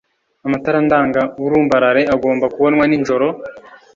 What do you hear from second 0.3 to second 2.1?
Amatara ndanga burumbarare